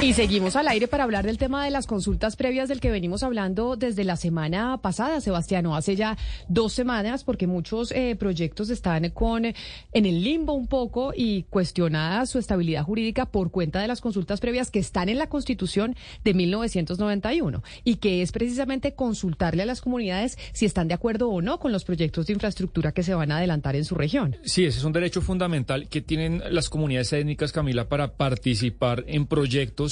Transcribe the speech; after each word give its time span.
Y 0.00 0.12
seguimos 0.12 0.54
al 0.54 0.68
aire 0.68 0.86
para 0.86 1.02
hablar 1.02 1.26
del 1.26 1.38
tema 1.38 1.64
de 1.64 1.72
las 1.72 1.88
consultas 1.88 2.36
previas 2.36 2.68
del 2.68 2.78
que 2.78 2.88
venimos 2.88 3.24
hablando 3.24 3.74
desde 3.74 4.04
la 4.04 4.16
semana 4.16 4.78
pasada, 4.80 5.20
Sebastiano, 5.20 5.74
hace 5.74 5.96
ya 5.96 6.16
dos 6.48 6.72
semanas, 6.72 7.24
porque 7.24 7.48
muchos 7.48 7.90
eh, 7.90 8.14
proyectos 8.16 8.70
están 8.70 9.10
con 9.10 9.44
en 9.44 9.54
el 9.92 10.22
limbo 10.22 10.52
un 10.52 10.68
poco 10.68 11.12
y 11.16 11.42
cuestionada 11.50 12.26
su 12.26 12.38
estabilidad 12.38 12.84
jurídica 12.84 13.26
por 13.26 13.50
cuenta 13.50 13.80
de 13.80 13.88
las 13.88 14.00
consultas 14.00 14.38
previas 14.38 14.70
que 14.70 14.78
están 14.78 15.08
en 15.08 15.18
la 15.18 15.28
Constitución 15.28 15.96
de 16.22 16.32
1991 16.32 17.64
y 17.82 17.96
que 17.96 18.22
es 18.22 18.30
precisamente 18.30 18.94
consultarle 18.94 19.64
a 19.64 19.66
las 19.66 19.80
comunidades 19.80 20.38
si 20.52 20.64
están 20.64 20.86
de 20.86 20.94
acuerdo 20.94 21.28
o 21.28 21.42
no 21.42 21.58
con 21.58 21.72
los 21.72 21.84
proyectos 21.84 22.28
de 22.28 22.34
infraestructura 22.34 22.92
que 22.92 23.02
se 23.02 23.14
van 23.14 23.32
a 23.32 23.38
adelantar 23.38 23.74
en 23.74 23.84
su 23.84 23.96
región. 23.96 24.36
Sí, 24.44 24.64
ese 24.64 24.78
es 24.78 24.84
un 24.84 24.92
derecho 24.92 25.22
fundamental 25.22 25.88
que 25.88 26.02
tienen 26.02 26.40
las 26.50 26.68
comunidades 26.68 27.12
étnicas, 27.12 27.50
Camila, 27.50 27.88
para 27.88 28.12
participar 28.12 29.02
en 29.08 29.26
proyectos 29.26 29.87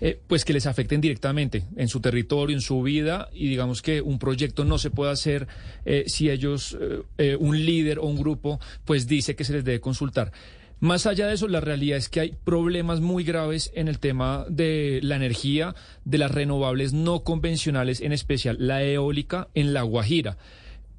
eh, 0.00 0.18
pues 0.26 0.44
que 0.44 0.52
les 0.52 0.66
afecten 0.66 1.00
directamente 1.00 1.64
en 1.76 1.88
su 1.88 2.00
territorio, 2.00 2.56
en 2.56 2.60
su 2.60 2.82
vida, 2.82 3.28
y 3.32 3.48
digamos 3.48 3.82
que 3.82 4.00
un 4.00 4.18
proyecto 4.18 4.64
no 4.64 4.78
se 4.78 4.90
puede 4.90 5.12
hacer 5.12 5.46
eh, 5.84 6.04
si 6.06 6.30
ellos, 6.30 6.76
eh, 7.18 7.36
un 7.38 7.64
líder 7.64 7.98
o 7.98 8.06
un 8.06 8.16
grupo, 8.16 8.60
pues 8.84 9.06
dice 9.06 9.36
que 9.36 9.44
se 9.44 9.52
les 9.52 9.64
debe 9.64 9.80
consultar. 9.80 10.32
Más 10.80 11.06
allá 11.06 11.26
de 11.26 11.34
eso, 11.34 11.48
la 11.48 11.60
realidad 11.60 11.96
es 11.96 12.08
que 12.08 12.20
hay 12.20 12.34
problemas 12.44 13.00
muy 13.00 13.24
graves 13.24 13.70
en 13.74 13.88
el 13.88 13.98
tema 13.98 14.44
de 14.48 15.00
la 15.02 15.16
energía, 15.16 15.74
de 16.04 16.18
las 16.18 16.30
renovables 16.30 16.92
no 16.92 17.22
convencionales, 17.22 18.00
en 18.00 18.12
especial 18.12 18.56
la 18.58 18.82
eólica 18.82 19.48
en 19.54 19.72
La 19.72 19.82
Guajira 19.82 20.36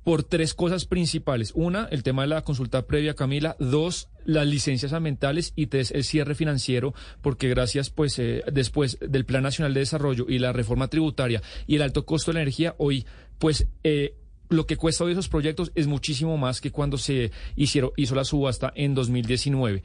por 0.06 0.24
tres 0.24 0.54
cosas 0.54 0.86
principales. 0.86 1.52
Una, 1.56 1.88
el 1.90 2.04
tema 2.04 2.22
de 2.22 2.28
la 2.28 2.44
consulta 2.44 2.86
previa, 2.86 3.16
Camila. 3.16 3.58
Dos, 3.60 4.10
las 4.24 4.46
licencias 4.46 4.94
ambientales. 4.94 5.52
Y 5.56 5.66
tres, 5.66 5.90
el 5.90 6.04
cierre 6.04 6.36
financiero, 6.36 6.94
porque 7.24 7.50
gracias, 7.50 7.90
pues, 7.90 8.20
eh, 8.20 8.44
después 8.54 9.00
del 9.02 9.26
Plan 9.26 9.42
Nacional 9.42 9.74
de 9.74 9.80
Desarrollo 9.80 10.28
y 10.30 10.38
la 10.38 10.54
reforma 10.54 10.90
tributaria 10.90 11.42
y 11.66 11.76
el 11.76 11.82
alto 11.82 12.06
costo 12.06 12.30
de 12.32 12.36
la 12.36 12.42
energía, 12.44 12.76
hoy, 12.78 13.04
pues, 13.40 13.68
eh, 13.84 14.14
lo 14.50 14.68
que 14.68 14.78
cuesta 14.78 15.04
hoy 15.04 15.14
esos 15.14 15.28
proyectos 15.28 15.72
es 15.74 15.88
muchísimo 15.88 16.38
más 16.38 16.62
que 16.62 16.72
cuando 16.72 17.00
se 17.00 17.32
hicieron, 17.56 17.92
hizo 17.98 18.14
la 18.14 18.26
subasta 18.26 18.72
en 18.76 18.94
2019. 18.94 19.82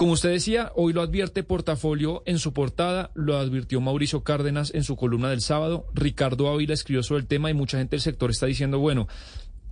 Como 0.00 0.12
usted 0.12 0.30
decía, 0.30 0.72
hoy 0.76 0.94
lo 0.94 1.02
advierte 1.02 1.42
Portafolio 1.42 2.22
en 2.24 2.38
su 2.38 2.54
portada, 2.54 3.10
lo 3.12 3.36
advirtió 3.36 3.82
Mauricio 3.82 4.24
Cárdenas 4.24 4.72
en 4.72 4.82
su 4.82 4.96
columna 4.96 5.28
del 5.28 5.42
sábado, 5.42 5.84
Ricardo 5.92 6.48
Ávila 6.48 6.72
escribió 6.72 7.02
sobre 7.02 7.20
el 7.20 7.26
tema 7.26 7.50
y 7.50 7.54
mucha 7.54 7.76
gente 7.76 7.96
del 7.96 8.00
sector 8.00 8.30
está 8.30 8.46
diciendo, 8.46 8.78
bueno, 8.78 9.08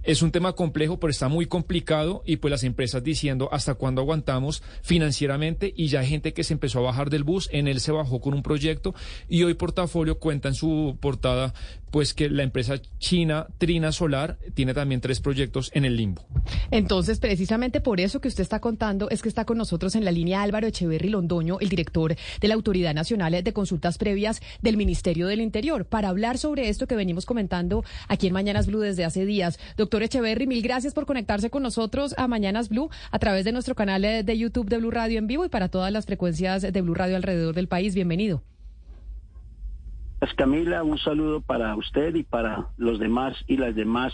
es 0.08 0.22
un 0.22 0.32
tema 0.32 0.54
complejo, 0.54 0.98
pero 0.98 1.10
está 1.10 1.28
muy 1.28 1.44
complicado 1.44 2.22
y 2.24 2.36
pues 2.36 2.50
las 2.50 2.64
empresas 2.64 3.04
diciendo 3.04 3.50
hasta 3.52 3.74
cuándo 3.74 4.00
aguantamos 4.00 4.62
financieramente 4.80 5.74
y 5.76 5.88
ya 5.88 6.00
hay 6.00 6.06
gente 6.06 6.32
que 6.32 6.44
se 6.44 6.54
empezó 6.54 6.78
a 6.78 6.82
bajar 6.82 7.10
del 7.10 7.24
bus, 7.24 7.50
en 7.52 7.68
él 7.68 7.78
se 7.78 7.92
bajó 7.92 8.18
con 8.18 8.32
un 8.32 8.42
proyecto 8.42 8.94
y 9.28 9.42
hoy 9.42 9.52
Portafolio 9.52 10.18
cuenta 10.18 10.48
en 10.48 10.54
su 10.54 10.96
portada 10.98 11.52
pues 11.90 12.14
que 12.14 12.28
la 12.28 12.42
empresa 12.42 12.80
china 12.98 13.46
Trina 13.58 13.92
Solar 13.92 14.38
tiene 14.54 14.74
también 14.74 15.00
tres 15.00 15.20
proyectos 15.20 15.70
en 15.74 15.84
el 15.84 15.97
limbo. 15.97 16.24
Entonces, 16.70 17.18
precisamente 17.18 17.80
por 17.80 18.00
eso 18.00 18.20
que 18.20 18.28
usted 18.28 18.42
está 18.42 18.60
contando 18.60 19.08
es 19.10 19.22
que 19.22 19.28
está 19.28 19.44
con 19.44 19.58
nosotros 19.58 19.94
en 19.94 20.04
la 20.04 20.10
línea 20.10 20.42
Álvaro 20.42 20.66
Echeverry 20.66 21.08
Londoño, 21.08 21.58
el 21.60 21.68
director 21.68 22.16
de 22.41 22.48
la 22.48 22.54
Autoridad 22.54 22.94
Nacional 22.94 23.42
de 23.42 23.52
Consultas 23.52 23.98
Previas 23.98 24.41
del 24.62 24.76
Ministerio 24.76 25.26
del 25.26 25.41
Interior, 25.41 25.84
para 25.84 26.08
hablar 26.08 26.38
sobre 26.38 26.68
esto 26.68 26.86
que 26.86 26.97
venimos 26.97 27.26
comentando 27.26 27.84
aquí 28.06 28.26
en 28.26 28.32
Mañanas 28.32 28.66
Blue 28.66 28.80
desde 28.80 29.04
hace 29.04 29.26
días. 29.26 29.58
Doctor 29.76 29.97
Echeverry, 30.03 30.47
mil 30.47 30.62
gracias 30.62 30.94
por 30.94 31.06
conectarse 31.06 31.50
con 31.50 31.62
nosotros 31.62 32.14
a 32.19 32.28
Mañanas 32.28 32.69
Blue 32.69 32.91
a 33.10 33.19
través 33.19 33.44
de 33.44 33.53
nuestro 33.53 33.75
canal 33.75 34.03
de 34.03 34.38
YouTube 34.38 34.69
de 34.69 34.78
Blue 34.78 34.91
Radio 34.91 35.19
en 35.19 35.26
vivo 35.26 35.44
y 35.44 35.48
para 35.48 35.69
todas 35.69 35.92
las 35.92 36.06
frecuencias 36.06 36.62
de 36.62 36.82
Blue 36.82 36.94
Radio 36.94 37.16
alrededor 37.16 37.54
del 37.54 37.69
país. 37.69 37.94
Bienvenido. 37.94 38.42
Pues 40.19 40.34
Camila, 40.34 40.82
un 40.82 40.98
saludo 40.98 41.41
para 41.41 41.76
usted 41.76 42.14
y 42.16 42.25
para 42.25 42.69
los 42.76 42.98
demás 42.98 43.36
y 43.47 43.56
las 43.56 43.75
demás 43.75 44.12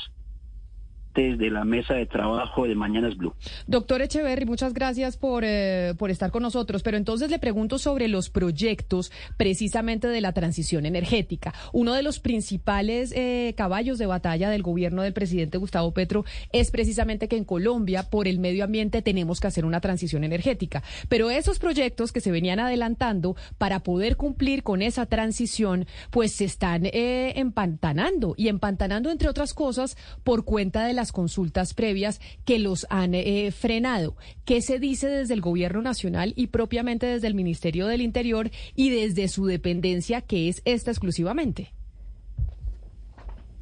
de 1.15 1.49
la 1.51 1.65
mesa 1.65 1.95
de 1.95 2.07
trabajo 2.07 2.67
de 2.67 2.75
Mañanas 2.75 3.17
Blue. 3.17 3.35
Doctor 3.69 4.03
Echeverry, 4.03 4.47
muchas 4.47 4.75
gracias 4.75 5.17
por, 5.17 5.45
eh, 5.47 5.95
por 5.97 6.11
estar 6.11 6.33
con 6.33 6.43
nosotros, 6.43 6.83
pero 6.83 6.97
entonces 6.97 7.31
le 7.31 7.39
pregunto 7.39 7.79
sobre 7.79 8.09
los 8.09 8.31
proyectos 8.31 9.13
precisamente 9.37 10.09
de 10.09 10.21
la 10.21 10.33
transición 10.33 10.87
energética. 10.87 11.55
Uno 11.73 11.95
de 11.95 12.03
los 12.03 12.19
principales 12.19 13.13
eh, 13.15 13.55
caballos 13.57 13.99
de 13.99 14.07
batalla 14.07 14.51
del 14.51 14.63
gobierno 14.63 15.03
del 15.03 15.13
presidente 15.13 15.57
Gustavo 15.57 15.93
Petro 15.95 16.25
es 16.53 16.73
precisamente 16.73 17.29
que 17.29 17.37
en 17.37 17.45
Colombia, 17.45 18.11
por 18.11 18.27
el 18.27 18.41
medio 18.41 18.65
ambiente, 18.65 19.01
tenemos 19.01 19.39
que 19.39 19.47
hacer 19.47 19.65
una 19.65 19.81
transición 19.81 20.25
energética. 20.25 20.83
Pero 21.09 21.31
esos 21.31 21.61
proyectos 21.61 22.11
que 22.11 22.21
se 22.21 22.33
venían 22.33 22.59
adelantando 22.59 23.37
para 23.57 23.81
poder 23.81 24.17
cumplir 24.17 24.65
con 24.65 24.83
esa 24.83 25.07
transición, 25.07 25.87
pues 26.11 26.33
se 26.33 26.45
están 26.45 26.87
eh, 26.87 27.35
empantanando 27.37 28.35
y 28.37 28.49
empantanando, 28.49 29.13
entre 29.13 29.29
otras 29.29 29.55
cosas, 29.55 29.97
por 30.25 30.45
cuenta 30.45 30.85
de 30.85 30.93
la 30.93 31.04
consultas 31.13 31.75
previas 31.75 32.21
que 32.45 32.59
los 32.59 32.87
han 32.91 33.15
eh, 33.15 33.51
frenado. 33.51 34.17
¿Qué 34.45 34.61
se 34.61 34.79
dice 34.79 35.09
desde 35.09 35.35
el 35.35 35.41
Gobierno 35.41 35.83
Nacional 35.83 36.33
y 36.37 36.49
propiamente 36.49 37.07
desde 37.07 37.27
el 37.27 37.35
Ministerio 37.35 37.87
del 37.87 38.01
Interior 38.01 38.51
y 38.75 38.91
desde 38.91 39.29
su 39.29 39.47
dependencia, 39.47 40.21
que 40.21 40.49
es 40.49 40.63
esta 40.65 40.91
exclusivamente? 40.91 41.73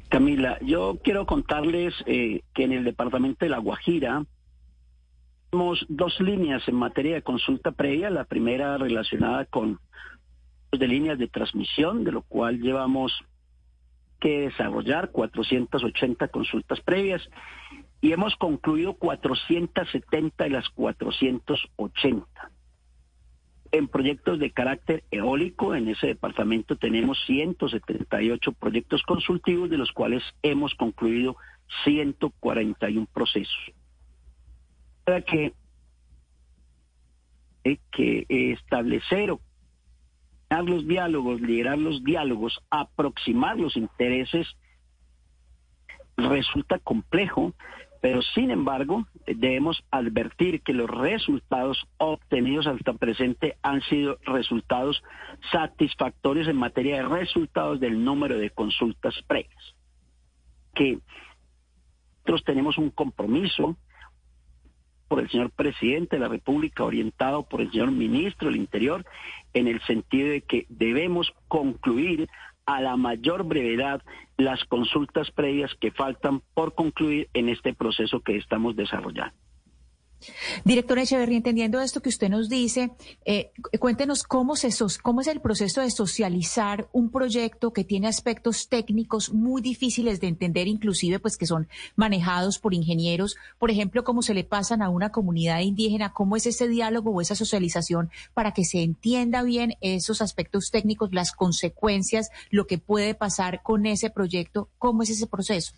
Camila, 0.09 0.59
yo 0.61 0.99
quiero 1.03 1.25
contarles 1.25 1.93
eh, 2.05 2.41
que 2.53 2.63
en 2.63 2.71
el 2.71 2.83
departamento 2.83 3.45
de 3.45 3.49
La 3.49 3.57
Guajira 3.57 4.23
tenemos 5.49 5.85
dos 5.89 6.19
líneas 6.19 6.67
en 6.67 6.75
materia 6.75 7.15
de 7.15 7.21
consulta 7.21 7.71
previa. 7.71 8.09
La 8.09 8.23
primera 8.25 8.77
relacionada 8.77 9.45
con 9.45 9.79
de 10.71 10.87
líneas 10.87 11.19
de 11.19 11.27
transmisión, 11.27 12.03
de 12.03 12.11
lo 12.11 12.21
cual 12.23 12.59
llevamos 12.59 13.13
que 14.23 14.39
desarrollar 14.39 15.11
480 15.11 16.29
consultas 16.29 16.79
previas 16.79 17.21
y 17.99 18.13
hemos 18.13 18.37
concluido 18.37 18.93
470 18.93 20.45
de 20.45 20.49
las 20.49 20.69
480. 20.69 22.25
En 23.73 23.87
proyectos 23.89 24.39
de 24.39 24.51
carácter 24.51 25.03
eólico, 25.11 25.75
en 25.75 25.89
ese 25.89 26.07
departamento 26.07 26.77
tenemos 26.77 27.21
178 27.25 28.53
proyectos 28.53 29.03
consultivos, 29.03 29.69
de 29.69 29.77
los 29.77 29.91
cuales 29.91 30.23
hemos 30.41 30.73
concluido 30.75 31.35
141 31.83 33.05
procesos. 33.13 33.71
Para 35.03 35.21
que, 35.21 35.51
eh, 37.65 37.77
que 37.91 38.25
establecer 38.29 39.31
o 39.31 39.41
los 40.61 40.87
diálogos, 40.87 41.41
liderar 41.41 41.77
los 41.77 42.03
diálogos, 42.03 42.59
aproximar 42.69 43.57
los 43.57 43.75
intereses, 43.75 44.47
resulta 46.17 46.79
complejo, 46.79 47.53
pero 48.01 48.21
sin 48.21 48.51
embargo 48.51 49.07
debemos 49.25 49.83
advertir 49.89 50.61
que 50.61 50.73
los 50.73 50.89
resultados 50.89 51.87
obtenidos 51.97 52.67
hasta 52.67 52.93
presente 52.93 53.57
han 53.63 53.81
sido 53.83 54.17
resultados 54.25 55.01
satisfactorios 55.51 56.47
en 56.47 56.57
materia 56.57 56.97
de 56.97 57.07
resultados 57.07 57.79
del 57.79 58.03
número 58.03 58.37
de 58.37 58.49
consultas 58.49 59.15
previas. 59.25 59.75
Que 60.75 60.99
nosotros 62.25 62.43
tenemos 62.43 62.77
un 62.77 62.89
compromiso 62.89 63.77
por 65.13 65.21
el 65.21 65.29
señor 65.29 65.51
presidente 65.51 66.15
de 66.15 66.21
la 66.21 66.27
República, 66.27 66.83
orientado 66.83 67.43
por 67.43 67.61
el 67.61 67.69
señor 67.69 67.91
ministro 67.91 68.47
del 68.47 68.57
Interior, 68.57 69.05
en 69.53 69.67
el 69.67 69.79
sentido 69.81 70.29
de 70.29 70.41
que 70.41 70.65
debemos 70.69 71.31
concluir 71.47 72.27
a 72.65 72.81
la 72.81 72.97
mayor 72.97 73.43
brevedad 73.43 74.01
las 74.37 74.63
consultas 74.65 75.29
previas 75.29 75.71
que 75.79 75.91
faltan 75.91 76.41
por 76.55 76.73
concluir 76.73 77.29
en 77.35 77.47
este 77.49 77.75
proceso 77.75 78.21
que 78.21 78.37
estamos 78.37 78.75
desarrollando. 78.75 79.35
Directora 80.63 81.03
Echeverría, 81.03 81.37
entendiendo 81.37 81.81
esto 81.81 82.01
que 82.01 82.09
usted 82.09 82.29
nos 82.29 82.49
dice, 82.49 82.91
eh, 83.25 83.51
cuéntenos 83.79 84.23
cómo, 84.23 84.55
se 84.55 84.69
cómo 85.01 85.21
es 85.21 85.27
el 85.27 85.41
proceso 85.41 85.81
de 85.81 85.91
socializar 85.91 86.89
un 86.91 87.09
proyecto 87.09 87.73
que 87.73 87.83
tiene 87.83 88.07
aspectos 88.07 88.67
técnicos 88.69 89.33
muy 89.33 89.61
difíciles 89.61 90.19
de 90.19 90.27
entender, 90.27 90.67
inclusive 90.67 91.19
pues 91.19 91.37
que 91.37 91.45
son 91.45 91.67
manejados 91.95 92.59
por 92.59 92.73
ingenieros. 92.73 93.35
Por 93.59 93.71
ejemplo, 93.71 94.03
cómo 94.03 94.21
se 94.21 94.33
le 94.33 94.43
pasan 94.43 94.81
a 94.81 94.89
una 94.89 95.11
comunidad 95.11 95.59
indígena, 95.59 96.13
cómo 96.13 96.35
es 96.35 96.45
ese 96.45 96.67
diálogo 96.67 97.11
o 97.11 97.21
esa 97.21 97.35
socialización 97.35 98.09
para 98.33 98.53
que 98.53 98.65
se 98.65 98.81
entienda 98.81 99.43
bien 99.43 99.75
esos 99.81 100.21
aspectos 100.21 100.71
técnicos, 100.71 101.13
las 101.13 101.31
consecuencias, 101.31 102.29
lo 102.49 102.67
que 102.67 102.77
puede 102.77 103.15
pasar 103.15 103.61
con 103.63 103.85
ese 103.85 104.09
proyecto, 104.09 104.69
cómo 104.77 105.03
es 105.03 105.09
ese 105.09 105.27
proceso. 105.27 105.73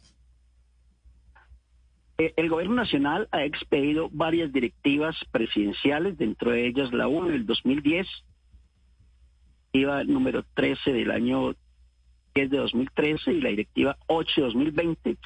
Eh, 2.17 2.33
el 2.37 2.49
gobierno 2.49 2.75
nacional 2.75 3.27
ha 3.31 3.43
expedido 3.43 4.09
varias 4.11 4.51
directivas 4.53 5.15
presidenciales, 5.31 6.17
dentro 6.17 6.51
de 6.51 6.67
ellas 6.67 6.93
la 6.93 7.07
1 7.07 7.29
del 7.29 7.45
2010, 7.45 8.07
directiva 9.73 10.03
número 10.05 10.43
13 10.53 10.93
del 10.93 11.11
año 11.11 11.55
10 12.33 12.49
de 12.49 12.57
2013 12.57 13.33
y 13.33 13.41
la 13.41 13.49
directiva 13.49 13.97
8 14.07 14.33
de 14.35 14.41
2020, 14.47 15.17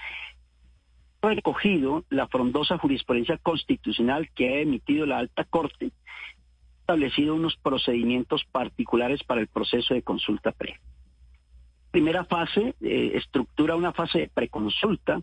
ha 1.21 1.33
recogido 1.33 2.05
la 2.09 2.27
frondosa 2.27 2.77
jurisprudencia 2.77 3.37
constitucional 3.37 4.29
que 4.33 4.47
ha 4.47 4.59
emitido 4.61 5.05
la 5.05 5.19
alta 5.19 5.43
corte, 5.43 5.91
establecido 6.79 7.35
unos 7.35 7.55
procedimientos 7.57 8.43
particulares 8.51 9.23
para 9.23 9.41
el 9.41 9.47
proceso 9.47 9.93
de 9.93 10.01
consulta 10.01 10.51
pre. 10.51 10.79
Primera 11.91 12.23
fase, 12.23 12.73
eh, 12.81 13.11
estructura 13.15 13.75
una 13.75 13.93
fase 13.93 14.19
de 14.19 14.27
preconsulta, 14.29 15.21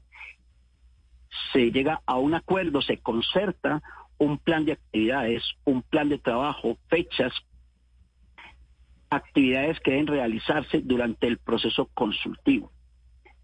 se 1.52 1.70
llega 1.70 2.00
a 2.06 2.16
un 2.16 2.34
acuerdo, 2.34 2.80
se 2.82 2.98
concerta 2.98 3.82
un 4.18 4.38
plan 4.38 4.64
de 4.64 4.72
actividades, 4.72 5.42
un 5.64 5.82
plan 5.82 6.08
de 6.08 6.18
trabajo, 6.18 6.78
fechas, 6.88 7.32
actividades 9.10 9.78
que 9.80 9.92
deben 9.92 10.06
realizarse 10.06 10.80
durante 10.82 11.26
el 11.26 11.38
proceso 11.38 11.86
consultivo. 11.94 12.72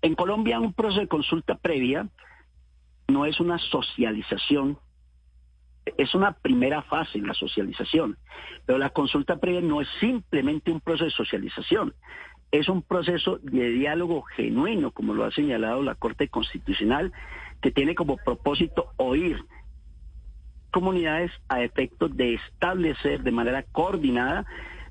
En 0.01 0.15
Colombia 0.15 0.59
un 0.59 0.73
proceso 0.73 1.01
de 1.01 1.09
consulta 1.09 1.57
previa 1.57 2.09
no 3.09 3.27
es 3.27 3.39
una 3.41 3.59
socialización, 3.59 4.79
es 5.97 6.15
una 6.15 6.33
primera 6.33 6.83
fase 6.83 7.19
en 7.19 7.27
la 7.27 7.35
socialización, 7.35 8.17
pero 8.67 8.79
la 8.79 8.91
consulta 8.91 9.37
previa 9.37 9.61
no 9.61 9.81
es 9.81 9.89
simplemente 10.01 10.71
un 10.71 10.81
proceso 10.81 11.05
de 11.05 11.11
socialización, 11.11 11.95
es 12.53 12.69
un 12.69 12.83
proceso 12.83 13.39
de 13.43 13.71
diálogo 13.71 14.23
genuino, 14.23 14.91
como 14.93 15.15
lo 15.15 15.25
ha 15.25 15.33
señalado 15.33 15.83
la 15.83 15.95
Corte 15.95 16.29
Constitucional, 16.29 17.13
que 17.63 17.71
tiene 17.71 17.95
como 17.95 18.19
propósito 18.19 18.93
oír 18.97 19.43
comunidades 20.71 21.31
a 21.49 21.63
efecto 21.63 22.09
de 22.09 22.35
establecer 22.35 23.23
de 23.23 23.33
manera 23.33 23.63
coordinada 23.73 24.45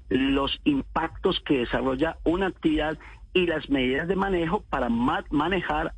los 0.09 0.59
impactos 0.63 1.39
que 1.41 1.59
desarrolla 1.59 2.17
una 2.23 2.47
actividad 2.47 2.97
y 3.33 3.45
las 3.45 3.69
medidas 3.69 4.07
de 4.07 4.15
manejo 4.15 4.63
para 4.69 4.89
manejar, 4.89 5.93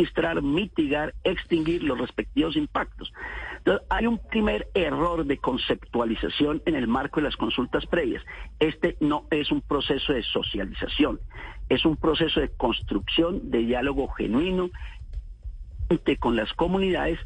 administrar, 0.00 0.42
mitigar, 0.42 1.14
extinguir 1.24 1.82
los 1.82 1.98
respectivos 1.98 2.56
impactos. 2.56 3.12
Entonces, 3.58 3.86
hay 3.90 4.06
un 4.06 4.18
primer 4.18 4.68
error 4.74 5.24
de 5.24 5.36
conceptualización 5.36 6.62
en 6.64 6.74
el 6.74 6.88
marco 6.88 7.20
de 7.20 7.24
las 7.24 7.36
consultas 7.36 7.86
previas. 7.86 8.22
Este 8.58 8.96
no 9.00 9.26
es 9.30 9.50
un 9.50 9.60
proceso 9.60 10.12
de 10.12 10.22
socialización, 10.22 11.20
es 11.68 11.84
un 11.84 11.96
proceso 11.96 12.40
de 12.40 12.48
construcción, 12.48 13.50
de 13.50 13.58
diálogo 13.58 14.08
genuino, 14.08 14.70
con 16.20 16.36
las 16.36 16.52
comunidades 16.52 17.18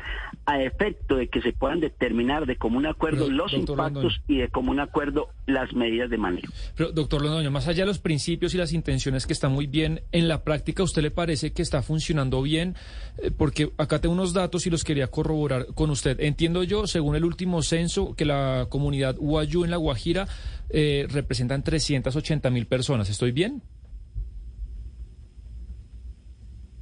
a 0.46 0.62
efecto 0.62 1.16
de 1.16 1.28
que 1.28 1.40
se 1.42 1.52
puedan 1.52 1.80
determinar 1.80 2.46
de 2.46 2.56
común 2.56 2.86
acuerdo 2.86 3.28
los 3.28 3.52
impactos 3.52 4.20
y 4.26 4.38
de 4.38 4.48
común 4.48 4.80
acuerdo 4.80 5.28
las 5.46 5.72
medidas 5.74 6.10
de 6.10 6.18
manejo. 6.18 6.52
Pero, 6.76 6.92
doctor 6.92 7.22
Londoño, 7.22 7.50
más 7.50 7.68
allá 7.68 7.82
de 7.82 7.88
los 7.88 7.98
principios 7.98 8.54
y 8.54 8.58
las 8.58 8.72
intenciones 8.72 9.26
que 9.26 9.32
están 9.32 9.52
muy 9.52 9.66
bien, 9.66 10.02
en 10.12 10.28
la 10.28 10.44
práctica, 10.44 10.82
¿usted 10.82 11.02
le 11.02 11.10
parece 11.10 11.52
que 11.52 11.62
está 11.62 11.82
funcionando 11.82 12.42
bien? 12.42 12.74
Eh, 13.18 13.30
porque 13.30 13.70
acá 13.76 14.00
tengo 14.00 14.14
unos 14.14 14.32
datos 14.32 14.66
y 14.66 14.70
los 14.70 14.84
quería 14.84 15.08
corroborar 15.08 15.66
con 15.74 15.90
usted. 15.90 16.20
Entiendo 16.20 16.62
yo, 16.62 16.86
según 16.86 17.16
el 17.16 17.24
último 17.24 17.62
censo, 17.62 18.14
que 18.14 18.24
la 18.24 18.66
comunidad 18.70 19.16
Huayú 19.18 19.64
en 19.64 19.70
La 19.70 19.76
Guajira 19.76 20.26
eh, 20.70 21.06
representan 21.10 21.62
380 21.62 22.50
mil 22.50 22.66
personas. 22.66 23.10
¿Estoy 23.10 23.32
bien? 23.32 23.62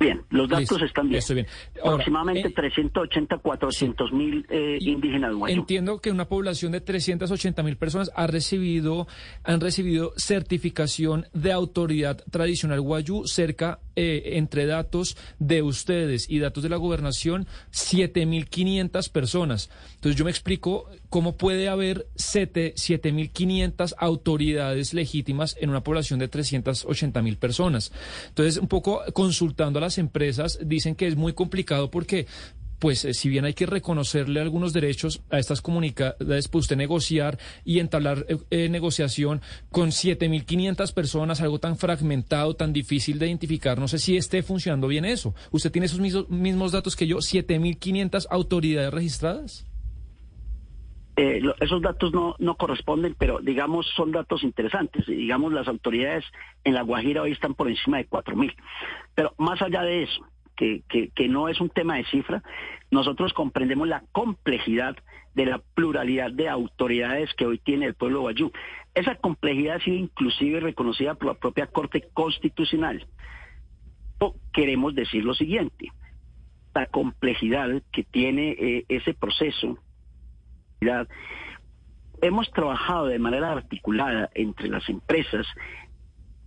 Bien, 0.02 0.22
los 0.30 0.48
datos 0.48 0.82
están 0.82 1.08
bien. 1.08 1.22
bien. 1.32 1.46
Aproximadamente 1.84 2.50
380, 2.50 3.38
400 3.38 4.10
eh, 4.10 4.14
mil 4.14 4.46
eh, 4.48 4.78
indígenas 4.80 5.32
Entiendo 5.46 6.00
que 6.00 6.10
una 6.10 6.28
población 6.28 6.72
de 6.72 6.80
380 6.80 7.62
mil 7.62 7.76
personas 7.76 8.10
ha 8.14 8.26
recibido, 8.26 9.06
han 9.44 9.60
recibido 9.60 10.12
certificación 10.16 11.26
de 11.32 11.52
autoridad 11.52 12.22
tradicional 12.30 12.80
guayú 12.80 13.26
cerca, 13.26 13.78
eh, 13.94 14.36
entre 14.36 14.66
datos 14.66 15.16
de 15.38 15.62
ustedes 15.62 16.28
y 16.28 16.38
datos 16.40 16.62
de 16.62 16.68
la 16.68 16.76
gobernación, 16.76 17.46
7.500 17.70 19.12
personas. 19.12 19.70
Entonces 19.94 20.16
yo 20.16 20.24
me 20.24 20.30
explico 20.30 20.88
cómo 21.12 21.36
puede 21.36 21.68
haber 21.68 22.08
7.500 22.16 23.92
autoridades 23.98 24.94
legítimas 24.94 25.58
en 25.60 25.68
una 25.68 25.82
población 25.84 26.18
de 26.18 26.28
380 26.28 27.20
mil 27.20 27.36
personas. 27.36 27.92
Entonces, 28.28 28.56
un 28.56 28.66
poco 28.66 29.02
consultando 29.12 29.78
a 29.78 29.82
las 29.82 29.98
empresas, 29.98 30.58
dicen 30.64 30.94
que 30.94 31.06
es 31.06 31.14
muy 31.14 31.34
complicado 31.34 31.90
porque 31.90 32.26
pues 32.78 33.04
eh, 33.04 33.12
si 33.12 33.28
bien 33.28 33.44
hay 33.44 33.52
que 33.52 33.66
reconocerle 33.66 34.40
algunos 34.40 34.72
derechos 34.72 35.20
a 35.28 35.38
estas 35.38 35.60
comunidades, 35.60 36.48
pues 36.48 36.62
usted 36.62 36.76
negociar 36.78 37.38
y 37.62 37.78
entablar 37.78 38.24
eh, 38.28 38.38
eh, 38.50 38.70
negociación 38.70 39.42
con 39.70 39.90
7.500 39.90 40.94
personas, 40.94 41.42
algo 41.42 41.60
tan 41.60 41.76
fragmentado, 41.76 42.56
tan 42.56 42.72
difícil 42.72 43.18
de 43.18 43.26
identificar, 43.26 43.78
no 43.78 43.86
sé 43.86 43.98
si 43.98 44.16
esté 44.16 44.42
funcionando 44.42 44.88
bien 44.88 45.04
eso. 45.04 45.34
¿Usted 45.50 45.70
tiene 45.70 45.86
esos 45.86 46.00
mismos, 46.00 46.30
mismos 46.30 46.72
datos 46.72 46.96
que 46.96 47.06
yo, 47.06 47.18
7.500 47.18 48.28
autoridades 48.30 48.92
registradas? 48.94 49.66
Esos 51.16 51.82
datos 51.82 52.12
no, 52.12 52.36
no 52.38 52.56
corresponden, 52.56 53.14
pero 53.18 53.40
digamos 53.40 53.86
son 53.94 54.12
datos 54.12 54.42
interesantes. 54.42 55.06
Digamos 55.06 55.52
las 55.52 55.68
autoridades 55.68 56.24
en 56.64 56.74
La 56.74 56.82
Guajira 56.82 57.22
hoy 57.22 57.32
están 57.32 57.54
por 57.54 57.68
encima 57.68 57.98
de 57.98 58.08
4.000. 58.08 58.54
Pero 59.14 59.34
más 59.36 59.60
allá 59.60 59.82
de 59.82 60.04
eso, 60.04 60.26
que, 60.56 60.82
que, 61.14 61.28
no 61.28 61.48
es 61.48 61.60
un 61.60 61.70
tema 61.70 61.96
de 61.96 62.04
cifra, 62.04 62.42
nosotros 62.90 63.32
comprendemos 63.32 63.88
la 63.88 64.04
complejidad 64.12 64.96
de 65.34 65.46
la 65.46 65.58
pluralidad 65.74 66.30
de 66.30 66.48
autoridades 66.48 67.32
que 67.34 67.46
hoy 67.46 67.58
tiene 67.58 67.86
el 67.86 67.94
pueblo 67.94 68.20
guayú. 68.20 68.52
Esa 68.94 69.16
complejidad 69.16 69.76
ha 69.76 69.80
sido 69.80 69.96
inclusive 69.96 70.60
reconocida 70.60 71.14
por 71.14 71.28
la 71.28 71.34
propia 71.34 71.66
Corte 71.66 72.08
Constitucional. 72.12 73.06
queremos 74.52 74.94
decir 74.94 75.24
lo 75.24 75.34
siguiente, 75.34 75.90
la 76.74 76.86
complejidad 76.86 77.82
que 77.90 78.04
tiene 78.04 78.50
eh, 78.50 78.84
ese 78.88 79.14
proceso, 79.14 79.78
hemos 82.20 82.50
trabajado 82.52 83.06
de 83.06 83.18
manera 83.18 83.52
articulada 83.52 84.30
entre 84.34 84.68
las 84.68 84.88
empresas 84.88 85.46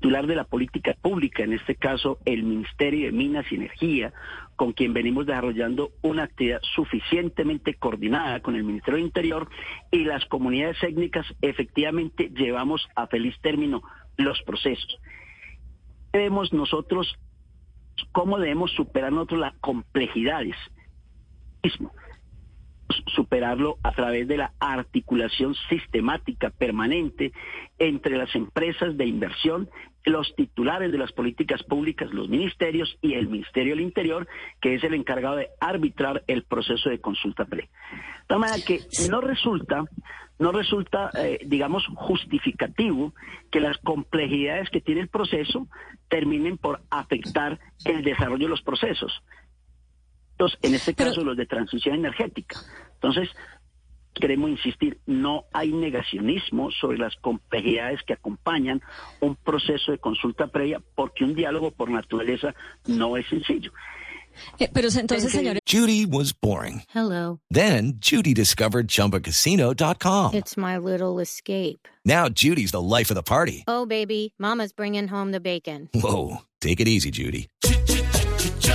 titular 0.05 0.27
de 0.27 0.35
la 0.35 0.43
política 0.43 0.95
pública, 1.01 1.43
en 1.43 1.53
este 1.53 1.75
caso 1.75 2.19
el 2.25 2.43
Ministerio 2.43 3.07
de 3.07 3.11
Minas 3.11 3.45
y 3.51 3.55
Energía, 3.55 4.13
con 4.55 4.71
quien 4.71 4.93
venimos 4.93 5.25
desarrollando 5.25 5.91
una 6.01 6.23
actividad 6.23 6.59
suficientemente 6.75 7.73
coordinada 7.73 8.39
con 8.41 8.55
el 8.55 8.63
Ministerio 8.63 8.97
del 8.97 9.07
Interior 9.07 9.49
y 9.89 10.03
las 10.03 10.23
comunidades 10.25 10.81
étnicas, 10.83 11.25
efectivamente 11.41 12.29
llevamos 12.35 12.87
a 12.95 13.07
feliz 13.07 13.35
término 13.41 13.81
los 14.17 14.41
procesos. 14.43 14.99
Debemos 16.13 16.53
nosotros, 16.53 17.17
cómo 18.11 18.37
debemos 18.37 18.71
superar 18.73 19.11
nosotros 19.11 19.39
las 19.39 19.55
complejidades 19.55 20.55
superarlo 23.07 23.77
a 23.83 23.91
través 23.91 24.27
de 24.27 24.37
la 24.37 24.53
articulación 24.59 25.55
sistemática 25.69 26.49
permanente 26.49 27.31
entre 27.79 28.17
las 28.17 28.33
empresas 28.35 28.97
de 28.97 29.05
inversión, 29.05 29.69
los 30.03 30.35
titulares 30.35 30.91
de 30.91 30.97
las 30.97 31.11
políticas 31.11 31.63
públicas, 31.63 32.11
los 32.11 32.29
ministerios 32.29 32.97
y 33.01 33.13
el 33.13 33.27
Ministerio 33.27 33.75
del 33.75 33.83
Interior, 33.83 34.27
que 34.61 34.75
es 34.75 34.83
el 34.83 34.93
encargado 34.93 35.37
de 35.37 35.49
arbitrar 35.59 36.23
el 36.27 36.43
proceso 36.43 36.89
de 36.89 37.01
consulta 37.01 37.45
pre. 37.45 37.69
De 38.29 38.37
manera 38.37 38.63
que 38.65 38.81
no 39.09 39.21
resulta, 39.21 39.83
no 40.37 40.51
resulta, 40.51 41.09
eh, 41.17 41.39
digamos, 41.45 41.85
justificativo 41.95 43.13
que 43.51 43.61
las 43.61 43.77
complejidades 43.79 44.69
que 44.69 44.81
tiene 44.81 45.01
el 45.01 45.07
proceso 45.07 45.67
terminen 46.07 46.57
por 46.57 46.81
afectar 46.91 47.59
el 47.85 48.03
desarrollo 48.03 48.45
de 48.45 48.49
los 48.49 48.61
procesos 48.61 49.23
en 50.61 50.75
este 50.75 50.93
caso 50.93 51.23
los 51.23 51.37
de 51.37 51.45
transición 51.45 51.95
energética. 51.95 52.59
Entonces, 52.95 53.29
queremos 54.13 54.49
insistir, 54.49 54.99
no 55.05 55.45
hay 55.53 55.71
negacionismo 55.71 56.71
sobre 56.71 56.97
las 56.97 57.15
complejidades 57.17 58.01
que 58.03 58.13
acompañan 58.13 58.81
un 59.19 59.35
proceso 59.35 59.91
de 59.91 59.97
consulta 59.97 60.47
previa, 60.47 60.81
porque 60.95 61.23
un 61.23 61.35
diálogo 61.35 61.71
por 61.71 61.89
naturaleza 61.89 62.55
no 62.87 63.17
es 63.17 63.27
sencillo. 63.27 63.71
Eh, 64.59 64.69
pero 64.73 64.89
entonces, 64.89 65.31
señor. 65.31 65.59
Judy 65.65 66.05
was 66.05 66.33
boring. 66.33 66.83
Hello. 66.93 67.39
Then 67.49 67.93
Judy 67.99 68.33
discovered 68.33 68.87
chumbacasino.com. 68.87 70.33
It's 70.33 70.57
my 70.57 70.77
little 70.77 71.19
escape. 71.19 71.87
Now 72.03 72.27
Judy's 72.27 72.71
the 72.71 72.81
life 72.81 73.09
of 73.09 73.15
the 73.15 73.23
party. 73.23 73.63
Oh, 73.67 73.85
baby, 73.85 74.33
Mama's 74.37 74.73
bringing 74.73 75.07
home 75.07 75.31
the 75.31 75.39
bacon. 75.39 75.89
Whoa. 75.93 76.41
Take 76.59 76.79
it 76.81 76.87
easy, 76.87 77.11
Judy. 77.11 77.47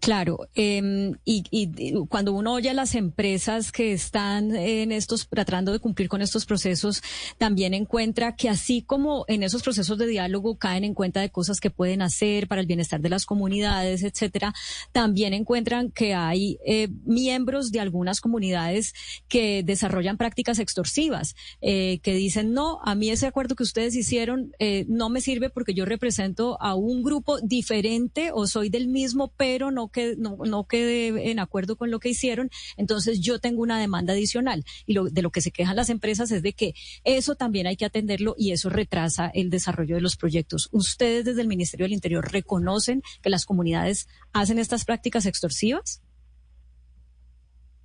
Claro, 0.00 0.48
eh, 0.54 1.12
y, 1.26 1.92
cuando 2.08 2.32
uno 2.32 2.54
oye 2.54 2.70
a 2.70 2.74
las 2.74 2.94
empresas 2.94 3.70
que 3.70 3.92
están 3.92 4.56
en 4.56 4.92
estos, 4.92 5.28
tratando 5.28 5.72
de 5.72 5.78
cumplir 5.78 6.08
con 6.08 6.22
estos 6.22 6.46
procesos, 6.46 7.02
también 7.36 7.74
encuentra 7.74 8.34
que 8.34 8.48
así 8.48 8.80
como 8.80 9.26
en 9.28 9.42
esos 9.42 9.62
procesos 9.62 9.98
de 9.98 10.06
diálogo 10.06 10.56
caen 10.56 10.84
en 10.84 10.94
cuenta 10.94 11.20
de 11.20 11.28
cosas 11.28 11.60
que 11.60 11.70
pueden 11.70 12.00
hacer 12.00 12.48
para 12.48 12.62
el 12.62 12.66
bienestar 12.66 13.02
de 13.02 13.10
las 13.10 13.26
comunidades, 13.26 14.02
etcétera, 14.02 14.54
también 14.92 15.34
encuentran 15.34 15.90
que 15.90 16.14
hay 16.14 16.58
eh, 16.64 16.88
miembros 17.04 17.70
de 17.70 17.80
algunas 17.80 18.22
comunidades 18.22 18.94
que 19.28 19.62
desarrollan 19.62 20.16
prácticas 20.16 20.60
extorsivas, 20.60 21.34
eh, 21.60 22.00
que 22.02 22.14
dicen, 22.14 22.54
no, 22.54 22.80
a 22.84 22.94
mí 22.94 23.10
ese 23.10 23.26
acuerdo 23.26 23.54
que 23.54 23.64
ustedes 23.64 23.94
hicieron 23.94 24.52
eh, 24.58 24.86
no 24.88 25.10
me 25.10 25.20
sirve 25.20 25.50
porque 25.50 25.74
yo 25.74 25.84
represento 25.84 26.56
a 26.62 26.74
un 26.74 27.02
grupo 27.02 27.38
diferente 27.42 28.30
o 28.32 28.46
soy 28.46 28.70
del 28.70 28.88
mismo, 28.88 29.30
pero 29.36 29.70
no 29.70 29.89
que 29.90 30.14
no, 30.16 30.36
no 30.44 30.64
quede 30.64 31.30
en 31.30 31.38
acuerdo 31.38 31.76
con 31.76 31.90
lo 31.90 32.00
que 32.00 32.08
hicieron, 32.08 32.50
entonces 32.76 33.20
yo 33.20 33.38
tengo 33.38 33.62
una 33.62 33.78
demanda 33.78 34.12
adicional. 34.12 34.64
Y 34.86 34.94
lo, 34.94 35.04
de 35.04 35.22
lo 35.22 35.30
que 35.30 35.40
se 35.40 35.50
quejan 35.50 35.76
las 35.76 35.90
empresas 35.90 36.30
es 36.30 36.42
de 36.42 36.52
que 36.52 36.74
eso 37.04 37.34
también 37.34 37.66
hay 37.66 37.76
que 37.76 37.84
atenderlo 37.84 38.34
y 38.38 38.52
eso 38.52 38.70
retrasa 38.70 39.30
el 39.34 39.50
desarrollo 39.50 39.96
de 39.96 40.00
los 40.00 40.16
proyectos. 40.16 40.68
¿Ustedes 40.72 41.24
desde 41.24 41.42
el 41.42 41.48
Ministerio 41.48 41.84
del 41.84 41.92
Interior 41.92 42.30
reconocen 42.30 43.02
que 43.22 43.30
las 43.30 43.44
comunidades 43.44 44.08
hacen 44.32 44.58
estas 44.58 44.84
prácticas 44.84 45.26
extorsivas? 45.26 46.02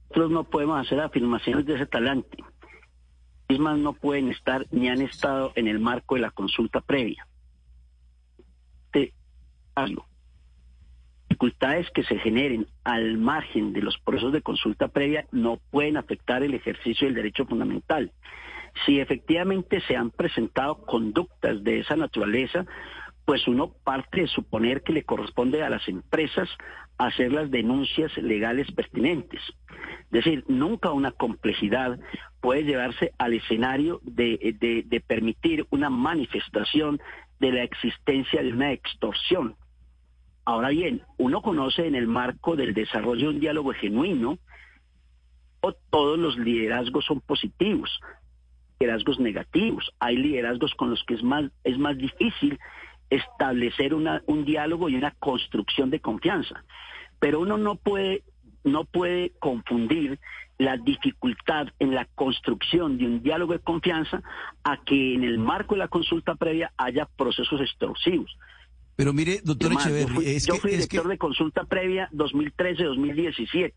Nosotros 0.10 0.32
no 0.32 0.44
podemos 0.50 0.86
hacer 0.86 1.00
afirmaciones 1.00 1.66
de 1.66 1.76
ese 1.76 1.86
talante. 1.86 2.38
Mismas 3.50 3.78
no 3.78 3.94
pueden 3.94 4.32
estar 4.32 4.66
ni 4.72 4.90
han 4.90 5.02
estado 5.02 5.52
en 5.56 5.68
el 5.68 5.80
marco 5.80 6.16
de 6.16 6.22
la 6.22 6.32
consulta 6.32 6.82
previa. 6.82 7.28
Hazlo 9.76 10.08
dificultades 11.36 11.89
que 11.92 12.04
se 12.04 12.18
generen 12.20 12.65
al 12.86 13.18
margen 13.18 13.74
de 13.74 13.82
los 13.82 13.98
procesos 13.98 14.32
de 14.32 14.42
consulta 14.42 14.88
previa 14.88 15.25
no 15.34 15.60
pueden 15.70 15.98
afectar 15.98 16.44
el 16.44 16.54
ejercicio 16.54 17.08
del 17.08 17.15
derecho 17.15 17.46
fundamental. 17.46 18.13
Si 18.86 19.01
efectivamente 19.01 19.82
se 19.82 19.98
han 19.98 20.12
presentado 20.12 20.86
conductas 20.86 21.62
de 21.62 21.80
esa 21.80 21.98
naturaleza, 21.98 22.65
pues 23.25 23.50
uno 23.50 23.74
parte 23.84 24.22
de 24.22 24.27
suponer 24.27 24.82
que 24.82 24.94
le 24.94 25.04
corresponde 25.04 25.62
a 25.62 25.70
las 25.70 25.86
empresas 25.89 26.48
hacer 26.98 27.34
las 27.34 27.51
denuncias 27.51 28.15
legales 28.18 28.72
pertinentes. 28.72 29.42
Es 30.06 30.12
decir, 30.12 30.46
nunca 30.48 30.92
una 30.92 31.12
complejidad 31.12 32.00
puede 32.39 32.63
llevarse 32.63 33.12
al 33.18 33.34
escenario 33.34 34.00
de, 34.04 34.56
de, 34.58 34.84
de 34.86 35.00
permitir 35.01 35.65
una 35.70 35.89
manifestación 35.89 37.01
de 37.42 37.51
la 37.51 37.63
existencia 37.63 38.42
de 38.42 38.54
una 38.54 38.72
extorsión 38.72 39.58
Ahora 40.46 40.70
bien, 40.70 41.02
uno 41.18 41.42
conoce 41.42 41.88
en 41.88 41.96
el 41.96 42.08
marco 42.08 42.56
del 42.56 42.75
desarrollo 42.75 43.30
de 43.30 43.34
un 43.36 43.40
diálogo 43.40 43.74
genuino, 43.74 44.38
o 45.62 45.74
todos 45.90 46.20
los 46.20 46.38
liderazgos 46.38 47.06
son 47.06 47.20
positivos, 47.22 48.00
liderazgos 48.80 49.20
negativos. 49.20 49.92
Hay 50.00 50.18
liderazgos 50.18 50.75
con 50.75 50.92
los 50.92 51.04
que 51.06 51.16
es 51.16 51.24
más, 51.24 51.46
es 51.64 51.80
más 51.80 51.98
difícil 51.98 52.60
establecer 53.10 53.96
un 53.96 54.46
diálogo 54.46 54.90
y 54.90 54.96
una 54.96 55.12
construcción 55.12 55.90
de 55.90 56.00
confianza. 56.00 56.64
Pero 57.20 57.40
uno 57.40 57.58
no 57.58 57.75
puede, 57.75 58.24
no 58.64 58.84
puede 58.84 59.32
confundir 59.40 60.20
la 60.60 60.78
dificultad 60.78 61.68
en 61.80 61.96
la 61.96 62.06
construcción 62.06 63.00
de 63.00 63.06
un 63.06 63.24
diálogo 63.24 63.54
de 63.54 63.60
confianza 63.60 64.22
a 64.64 64.78
que 64.78 65.16
en 65.16 65.24
el 65.24 65.40
marco 65.40 65.74
de 65.74 65.80
la 65.80 65.88
consulta 65.88 66.36
previa 66.36 66.72
haya 66.78 67.08
procesos 67.18 67.60
extorsivos. 67.62 68.38
Pero 68.96 69.12
mire, 69.14 69.42
doctor 69.44 69.74
Echeverri, 69.74 70.08
yo 70.08 70.16
fui, 70.16 70.25
es 70.28 70.46
yo 70.46 70.54
que, 70.56 70.60
fui 70.62 70.72
es 70.72 70.78
director 70.78 71.04
que- 71.04 71.10
de 71.10 71.18
consulta 71.18 71.64
previa 71.66 72.08
2013-2017. 72.14 73.74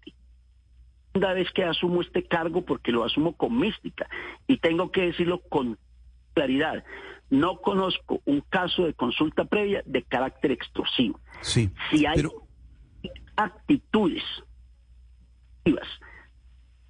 Segunda 1.13 1.33
vez 1.35 1.51
que 1.53 1.65
asumo 1.65 2.01
este 2.03 2.23
cargo 2.25 2.65
porque 2.65 2.93
lo 2.93 3.03
asumo 3.05 3.33
con 3.37 3.59
mística 3.59 4.09
y 4.47 4.59
tengo 4.59 4.93
que 4.93 5.03
decirlo 5.03 5.41
con 5.49 5.77
claridad. 6.35 6.85
No 7.31 7.61
conozco 7.61 8.21
un 8.27 8.41
caso 8.43 8.85
de 8.85 8.95
consulta 8.95 9.45
previa 9.45 9.83
de 9.87 10.03
carácter 10.03 10.53
extorsivo. 10.53 11.19
sí, 11.41 11.71
Si 11.91 12.07
hay 12.07 12.17
pero 12.17 12.33
actitudes 13.37 14.23
activas 15.59 15.89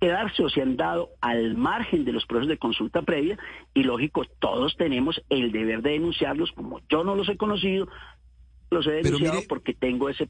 que 0.00 0.08
darse 0.08 0.44
o 0.44 0.48
se 0.48 0.62
han 0.62 0.76
dado 0.76 1.10
al 1.20 1.56
margen 1.56 2.04
de 2.04 2.12
los 2.12 2.24
procesos 2.26 2.48
de 2.48 2.58
consulta 2.58 3.02
previa 3.02 3.36
y 3.74 3.82
lógico 3.82 4.24
todos 4.38 4.76
tenemos 4.76 5.20
el 5.28 5.50
deber 5.50 5.82
de 5.82 5.90
denunciarlos 5.92 6.52
como 6.52 6.80
yo 6.88 7.02
no 7.02 7.16
los 7.16 7.28
he 7.28 7.36
conocido 7.36 7.88
los 8.70 8.86
he 8.86 9.02
denunciado 9.02 9.34
mire- 9.36 9.46
porque 9.48 9.74
tengo 9.74 10.08
ese 10.08 10.28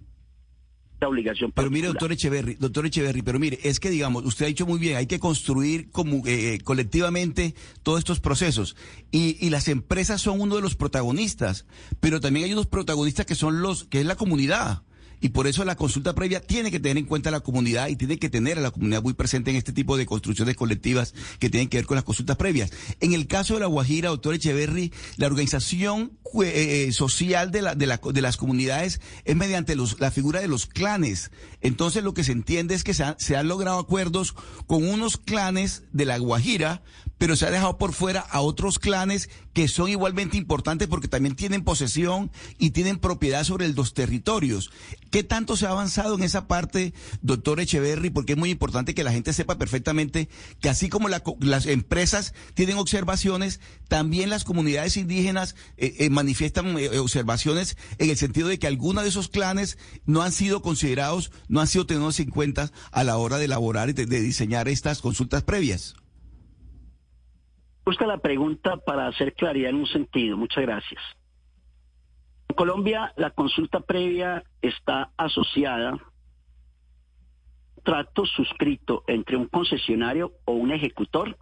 esa 1.01 1.07
obligación 1.09 1.53
Pero 1.53 1.71
mire, 1.71 1.87
particular. 1.89 1.93
doctor 1.93 2.13
Echeverry, 2.13 2.55
doctor 2.55 2.87
Echeverry, 2.87 3.23
pero 3.23 3.39
mire, 3.39 3.61
es 3.63 3.79
que 3.79 3.89
digamos, 3.89 4.25
usted 4.25 4.47
ha 4.47 4.49
dicho 4.49 4.67
muy 4.67 4.81
bien, 4.81 4.97
hay 4.97 5.07
que 5.07 5.21
construir 5.21 5.91
como 5.93 6.25
eh, 6.27 6.59
colectivamente 6.65 7.55
todos 7.85 8.01
estos 8.01 8.19
procesos. 8.19 8.75
Y, 9.13 9.37
y 9.39 9.51
las 9.51 9.69
empresas 9.69 10.21
son 10.21 10.41
uno 10.41 10.57
de 10.57 10.61
los 10.63 10.75
protagonistas, 10.75 11.67
pero 12.01 12.21
también 12.21 12.47
hay 12.47 12.53
unos 12.53 12.67
protagonistas 12.67 13.27
que 13.27 13.37
son 13.37 13.63
los, 13.63 13.85
que 13.85 14.01
es 14.01 14.07
la 14.07 14.17
comunidad. 14.17 14.83
Y 15.21 15.31
por 15.31 15.47
eso 15.47 15.65
la 15.65 15.77
consulta 15.77 16.15
previa 16.15 16.41
tiene 16.41 16.71
que 16.71 16.81
tener 16.81 16.99
en 16.99 17.07
cuenta 17.07 17.29
a 17.29 17.33
la 17.33 17.41
comunidad 17.41 17.89
y 17.89 17.97
tiene 17.97 18.19
que 18.19 18.31
tener 18.31 18.59
a 18.59 18.61
la 18.61 18.71
comunidad 18.71 19.03
muy 19.03 19.15
presente 19.15 19.51
en 19.51 19.57
este 19.57 19.73
tipo 19.73 19.97
de 19.97 20.07
construcciones 20.07 20.57
colectivas 20.57 21.15
que 21.39 21.51
tienen 21.51 21.69
que 21.69 21.79
ver 21.79 21.87
con 21.87 21.97
las 21.97 22.05
consultas 22.05 22.37
previas. 22.37 22.71
En 23.01 23.13
el 23.13 23.27
caso 23.27 23.55
de 23.55 23.61
La 23.61 23.67
Guajira, 23.67 24.11
doctor 24.11 24.35
Echeverry, 24.35 24.93
la 25.17 25.27
organización 25.27 26.13
eh, 26.43 26.87
eh, 26.89 26.93
social 26.93 27.51
de, 27.51 27.63
la, 27.63 27.75
de, 27.75 27.87
la, 27.87 27.99
de 27.99 28.23
las 28.23 28.37
comunidades 28.37 29.01
es 29.25 29.37
mediante 29.37 29.77
la 29.77 30.11
figura 30.11 30.41
de 30.41 30.49
los 30.49 30.67
clanes. 30.67 31.31
Entonces 31.61 32.05
lo 32.05 32.15
que 32.15 32.25
se 32.25 32.33
entiende 32.33 32.75
es 32.75 32.85
que 32.85 32.95
se 32.95 33.37
han 33.37 33.49
logrado 33.49 33.79
acuerdos 33.79 34.35
con 34.67 34.87
unos 34.87 35.17
clanes 35.17 35.83
de 35.93 36.05
La 36.05 36.19
Guajira, 36.19 36.83
pero 37.19 37.37
se 37.37 37.47
ha 37.47 37.51
dejado 37.51 37.77
por 37.79 37.93
fuera 37.93 38.21
a 38.21 38.41
otros 38.41 38.79
clanes 38.79 39.29
que 39.53 39.69
son 39.69 39.89
igualmente 39.89 40.37
importantes 40.37 40.89
porque 40.89 41.09
también 41.09 41.35
tienen 41.35 41.65
posesión 41.65 42.31
y 42.59 42.71
tienen 42.71 42.99
propiedad 42.99 43.43
sobre 43.45 43.69
los 43.69 43.93
territorios. 43.93 44.71
¿Qué 45.11 45.25
tanto 45.25 45.57
se 45.57 45.67
ha 45.67 45.71
avanzado 45.71 46.15
en 46.15 46.23
esa 46.23 46.47
parte, 46.47 46.95
doctor 47.23 47.61
Echeverry? 47.61 48.11
Porque 48.11 48.33
es 48.33 48.39
muy 48.39 48.51
importante 48.51 48.95
que 48.95 49.03
la 49.05 49.13
gente 49.13 49.33
sepa 49.33 49.59
perfectamente 49.59 50.29
que 50.61 50.69
así 50.69 50.89
como 50.89 51.09
la 51.09 51.21
co- 51.21 51.37
las 51.41 51.67
empresas 51.67 52.35
tienen 52.55 52.77
observaciones, 52.79 53.61
también 53.89 54.31
las 54.31 54.45
comunidades 54.45 54.97
indígenas 54.97 55.57
eh, 55.77 55.97
eh, 55.99 56.11
manifiestan 56.11 56.79
eh, 56.79 56.99
observaciones 56.99 57.77
en 57.99 58.11
el 58.11 58.17
sentido 58.17 58.49
de 58.49 58.59
que 58.59 58.67
algunos 58.69 59.03
de 59.03 59.11
esos 59.11 59.29
clanes 59.29 59.77
no 60.07 60.23
han 60.23 60.31
sido 60.33 60.63
considerados, 60.63 61.33
no 61.49 61.61
han 61.61 61.67
sido 61.67 61.87
tenidos 61.87 62.21
en 62.21 62.31
cuenta 62.31 62.71
a 62.93 63.03
la 63.03 63.17
hora 63.17 63.39
de 63.39 63.47
elaborar 63.47 63.91
y 63.91 63.93
de 63.93 64.07
diseñar 64.21 64.69
estas 64.69 65.01
consultas 65.01 65.43
previas. 65.43 65.97
Busca 67.89 68.07
la 68.07 68.19
pregunta 68.19 68.77
para 68.77 69.07
hacer 69.07 69.33
claridad 69.33 69.71
en 69.71 69.77
un 69.77 69.87
sentido. 69.87 70.37
Muchas 70.37 70.63
gracias. 70.63 71.01
En 72.47 72.55
Colombia, 72.55 73.15
la 73.17 73.31
consulta 73.31 73.81
previa 73.81 74.45
está 74.61 75.11
asociada 75.17 75.89
a 75.89 75.93
un 75.95 77.83
trato 77.83 78.27
suscrito 78.27 79.05
entre 79.07 79.39
un 79.39 79.47
concesionario 79.47 80.35
o 80.45 80.53
un 80.53 80.71
ejecutor 80.71 81.39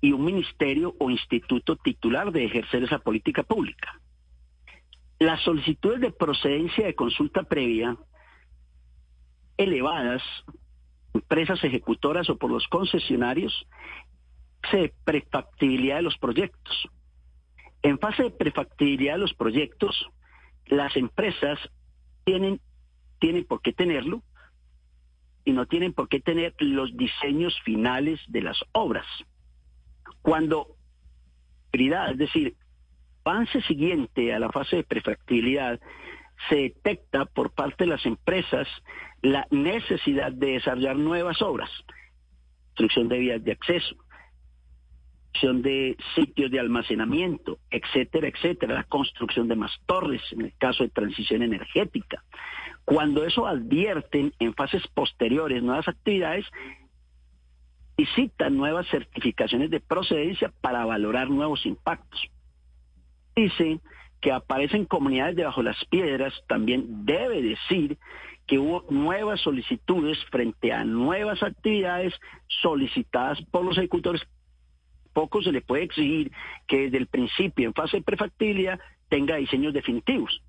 y 0.00 0.12
un 0.12 0.24
ministerio 0.24 0.94
o 1.00 1.10
instituto 1.10 1.74
titular 1.74 2.30
de 2.30 2.44
ejercer 2.44 2.84
esa 2.84 3.00
política 3.00 3.42
pública. 3.42 4.00
Las 5.18 5.42
solicitudes 5.42 6.00
de 6.00 6.12
procedencia 6.12 6.86
de 6.86 6.94
consulta 6.94 7.42
previa 7.42 7.96
elevadas, 9.56 10.22
empresas 11.12 11.64
ejecutoras 11.64 12.30
o 12.30 12.38
por 12.38 12.52
los 12.52 12.68
concesionarios, 12.68 13.66
prefactibilidad 15.04 15.96
de 15.96 16.02
los 16.02 16.18
proyectos. 16.18 16.88
En 17.82 17.98
fase 17.98 18.24
de 18.24 18.30
prefactibilidad 18.30 19.14
de 19.14 19.20
los 19.20 19.34
proyectos, 19.34 20.08
las 20.66 20.96
empresas 20.96 21.58
tienen, 22.24 22.60
tienen 23.18 23.44
por 23.44 23.62
qué 23.62 23.72
tenerlo 23.72 24.22
y 25.44 25.52
no 25.52 25.66
tienen 25.66 25.94
por 25.94 26.08
qué 26.08 26.20
tener 26.20 26.54
los 26.58 26.94
diseños 26.96 27.58
finales 27.64 28.20
de 28.28 28.42
las 28.42 28.58
obras. 28.72 29.06
Cuando, 30.20 30.76
es 31.72 32.18
decir, 32.18 32.56
avance 33.24 33.60
siguiente 33.62 34.32
a 34.34 34.38
la 34.38 34.50
fase 34.50 34.76
de 34.76 34.84
prefactibilidad 34.84 35.80
se 36.48 36.56
detecta 36.56 37.26
por 37.26 37.52
parte 37.52 37.84
de 37.84 37.90
las 37.90 38.06
empresas 38.06 38.66
la 39.22 39.46
necesidad 39.50 40.32
de 40.32 40.52
desarrollar 40.52 40.96
nuevas 40.96 41.42
obras, 41.42 41.70
construcción 42.68 43.08
de 43.08 43.18
vías 43.18 43.44
de 43.44 43.52
acceso, 43.52 43.96
de 45.40 45.96
sitios 46.14 46.50
de 46.50 46.60
almacenamiento, 46.60 47.58
etcétera, 47.70 48.28
etcétera, 48.28 48.74
la 48.74 48.84
construcción 48.84 49.48
de 49.48 49.56
más 49.56 49.72
torres 49.86 50.22
en 50.32 50.42
el 50.42 50.52
caso 50.58 50.82
de 50.82 50.90
transición 50.90 51.42
energética. 51.42 52.22
Cuando 52.84 53.24
eso 53.24 53.46
advierten 53.46 54.32
en 54.38 54.54
fases 54.54 54.86
posteriores 54.88 55.62
nuevas 55.62 55.88
actividades, 55.88 56.46
visitan 57.96 58.56
nuevas 58.56 58.86
certificaciones 58.88 59.70
de 59.70 59.80
procedencia 59.80 60.52
para 60.60 60.84
valorar 60.84 61.30
nuevos 61.30 61.66
impactos. 61.66 62.20
Dice 63.34 63.80
que 64.20 64.32
aparecen 64.32 64.84
comunidades 64.84 65.36
debajo 65.36 65.62
de 65.62 65.70
las 65.70 65.84
piedras, 65.86 66.32
también 66.46 67.04
debe 67.04 67.42
decir 67.42 67.98
que 68.46 68.58
hubo 68.58 68.84
nuevas 68.88 69.40
solicitudes 69.42 70.18
frente 70.30 70.72
a 70.72 70.82
nuevas 70.84 71.42
actividades 71.42 72.14
solicitadas 72.62 73.40
por 73.50 73.64
los 73.64 73.76
agricultores. 73.76 74.22
Poco 75.18 75.42
se 75.42 75.50
le 75.50 75.62
puede 75.62 75.82
exigir 75.82 76.30
que 76.68 76.82
desde 76.82 76.98
el 76.98 77.08
principio, 77.08 77.66
en 77.66 77.74
fase 77.74 77.96
de 77.96 78.04
prefactibilidad, 78.04 78.78
tenga 79.08 79.34
diseños 79.34 79.74
definitivos. 79.74 80.44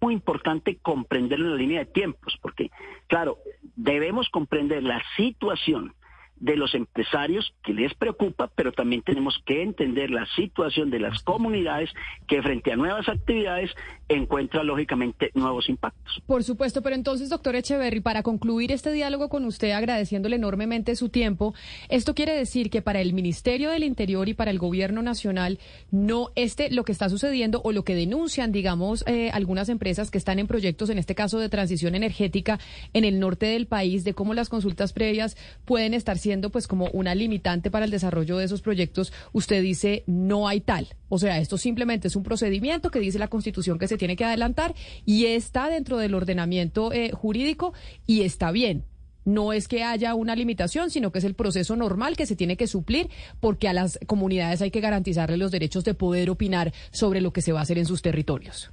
Muy 0.00 0.14
importante 0.14 0.78
comprenderlo 0.80 1.48
en 1.48 1.52
la 1.52 1.58
línea 1.58 1.80
de 1.80 1.92
tiempos, 1.92 2.38
porque, 2.40 2.70
claro, 3.06 3.36
debemos 3.76 4.30
comprender 4.30 4.82
la 4.82 5.02
situación 5.18 5.92
de 6.36 6.56
los 6.56 6.74
empresarios 6.74 7.54
que 7.62 7.72
les 7.72 7.94
preocupa, 7.94 8.50
pero 8.54 8.72
también 8.72 9.02
tenemos 9.02 9.40
que 9.46 9.62
entender 9.62 10.10
la 10.10 10.26
situación 10.34 10.90
de 10.90 10.98
las 10.98 11.22
comunidades 11.22 11.90
que 12.26 12.42
frente 12.42 12.72
a 12.72 12.76
nuevas 12.76 13.08
actividades 13.08 13.70
encuentran 14.08 14.66
lógicamente 14.66 15.30
nuevos 15.34 15.68
impactos. 15.68 16.22
Por 16.26 16.44
supuesto, 16.44 16.82
pero 16.82 16.94
entonces, 16.94 17.30
doctor 17.30 17.56
Echeverry, 17.56 18.00
para 18.00 18.22
concluir 18.22 18.72
este 18.72 18.92
diálogo 18.92 19.28
con 19.28 19.44
usted, 19.44 19.70
agradeciéndole 19.70 20.36
enormemente 20.36 20.96
su 20.96 21.08
tiempo, 21.08 21.54
esto 21.88 22.14
quiere 22.14 22.34
decir 22.34 22.68
que 22.68 22.82
para 22.82 23.00
el 23.00 23.14
Ministerio 23.14 23.70
del 23.70 23.84
Interior 23.84 24.28
y 24.28 24.34
para 24.34 24.50
el 24.50 24.58
Gobierno 24.58 25.02
Nacional, 25.02 25.58
no 25.90 26.30
este 26.34 26.70
lo 26.70 26.84
que 26.84 26.92
está 26.92 27.08
sucediendo 27.08 27.62
o 27.64 27.72
lo 27.72 27.84
que 27.84 27.94
denuncian, 27.94 28.52
digamos, 28.52 29.04
eh, 29.06 29.30
algunas 29.32 29.68
empresas 29.68 30.10
que 30.10 30.18
están 30.18 30.38
en 30.38 30.46
proyectos, 30.46 30.90
en 30.90 30.98
este 30.98 31.14
caso 31.14 31.38
de 31.38 31.48
transición 31.48 31.94
energética 31.94 32.58
en 32.92 33.04
el 33.04 33.20
norte 33.20 33.46
del 33.46 33.66
país, 33.66 34.04
de 34.04 34.14
cómo 34.14 34.34
las 34.34 34.48
consultas 34.48 34.92
previas 34.92 35.36
pueden 35.64 35.94
estar 35.94 36.18
siendo 36.24 36.48
pues 36.48 36.66
como 36.66 36.88
una 36.92 37.14
limitante 37.14 37.70
para 37.70 37.84
el 37.84 37.90
desarrollo 37.90 38.38
de 38.38 38.46
esos 38.46 38.62
proyectos, 38.62 39.12
usted 39.32 39.62
dice 39.62 40.04
no 40.06 40.48
hay 40.48 40.60
tal. 40.60 40.88
O 41.10 41.18
sea, 41.18 41.38
esto 41.38 41.58
simplemente 41.58 42.08
es 42.08 42.16
un 42.16 42.22
procedimiento 42.22 42.90
que 42.90 42.98
dice 42.98 43.18
la 43.18 43.28
Constitución 43.28 43.78
que 43.78 43.88
se 43.88 43.98
tiene 43.98 44.16
que 44.16 44.24
adelantar 44.24 44.74
y 45.04 45.26
está 45.26 45.68
dentro 45.68 45.98
del 45.98 46.14
ordenamiento 46.14 46.92
eh, 46.92 47.10
jurídico 47.12 47.74
y 48.06 48.22
está 48.22 48.52
bien. 48.52 48.84
No 49.26 49.52
es 49.52 49.68
que 49.68 49.84
haya 49.84 50.14
una 50.14 50.34
limitación, 50.34 50.90
sino 50.90 51.12
que 51.12 51.18
es 51.18 51.24
el 51.24 51.34
proceso 51.34 51.76
normal 51.76 52.16
que 52.16 52.26
se 52.26 52.36
tiene 52.36 52.56
que 52.56 52.66
suplir 52.66 53.10
porque 53.38 53.68
a 53.68 53.74
las 53.74 53.98
comunidades 54.06 54.62
hay 54.62 54.70
que 54.70 54.80
garantizarles 54.80 55.38
los 55.38 55.52
derechos 55.52 55.84
de 55.84 55.92
poder 55.92 56.30
opinar 56.30 56.72
sobre 56.90 57.20
lo 57.20 57.32
que 57.32 57.42
se 57.42 57.52
va 57.52 57.60
a 57.60 57.62
hacer 57.62 57.78
en 57.78 57.86
sus 57.86 58.00
territorios. 58.00 58.72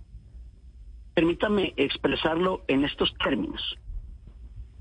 Permítame 1.14 1.74
expresarlo 1.76 2.64
en 2.70 2.86
estos 2.86 3.14
términos 3.22 3.78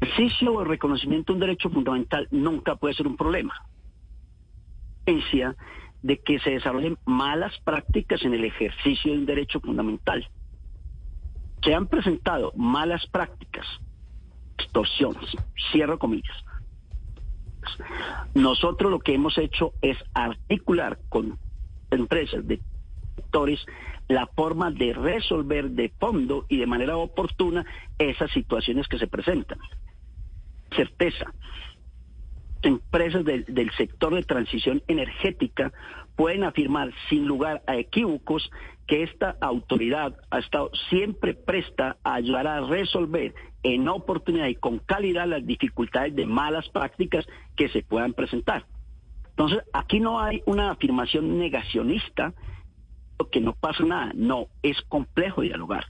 ejercicio 0.00 0.54
o 0.54 0.64
reconocimiento 0.64 1.32
de 1.32 1.36
un 1.36 1.40
derecho 1.40 1.70
fundamental 1.70 2.26
nunca 2.30 2.76
puede 2.76 2.94
ser 2.94 3.06
un 3.06 3.16
problema. 3.16 3.54
de 6.02 6.18
que 6.18 6.38
se 6.40 6.50
desarrollen 6.50 6.98
malas 7.04 7.58
prácticas 7.64 8.22
en 8.22 8.34
el 8.34 8.44
ejercicio 8.44 9.12
de 9.12 9.18
un 9.18 9.26
derecho 9.26 9.60
fundamental. 9.60 10.26
Se 11.62 11.74
han 11.74 11.86
presentado 11.88 12.52
malas 12.56 13.06
prácticas, 13.06 13.66
extorsiones, 14.58 15.36
cierro 15.70 15.98
comillas. 15.98 16.36
Nosotros 18.34 18.90
lo 18.90 19.00
que 19.00 19.14
hemos 19.14 19.36
hecho 19.36 19.74
es 19.82 19.98
articular 20.14 20.98
con 21.10 21.38
empresas 21.90 22.46
de 22.46 22.60
sectores 23.16 23.60
la 24.08 24.26
forma 24.26 24.70
de 24.70 24.94
resolver 24.94 25.70
de 25.70 25.90
fondo 26.00 26.46
y 26.48 26.56
de 26.56 26.66
manera 26.66 26.96
oportuna 26.96 27.66
esas 27.98 28.30
situaciones 28.30 28.88
que 28.88 28.98
se 28.98 29.06
presentan 29.06 29.58
certeza. 30.74 31.32
Empresas 32.62 33.24
del 33.24 33.70
sector 33.76 34.14
de 34.14 34.22
transición 34.22 34.82
energética 34.86 35.72
pueden 36.14 36.44
afirmar 36.44 36.92
sin 37.08 37.26
lugar 37.26 37.62
a 37.66 37.76
equívocos 37.76 38.50
que 38.86 39.02
esta 39.02 39.36
autoridad 39.40 40.18
ha 40.30 40.40
estado 40.40 40.70
siempre 40.90 41.32
presta 41.32 41.96
a 42.04 42.14
ayudar 42.14 42.46
a 42.46 42.60
resolver 42.60 43.34
en 43.62 43.88
oportunidad 43.88 44.48
y 44.48 44.56
con 44.56 44.78
calidad 44.80 45.26
las 45.26 45.46
dificultades 45.46 46.14
de 46.14 46.26
malas 46.26 46.68
prácticas 46.68 47.26
que 47.56 47.68
se 47.68 47.82
puedan 47.82 48.12
presentar. 48.12 48.66
Entonces, 49.30 49.60
aquí 49.72 50.00
no 50.00 50.20
hay 50.20 50.42
una 50.44 50.72
afirmación 50.72 51.38
negacionista, 51.38 52.34
que 53.30 53.40
no 53.40 53.54
pasa 53.54 53.84
nada, 53.84 54.12
no, 54.14 54.48
es 54.62 54.80
complejo 54.82 55.42
dialogar 55.42 55.86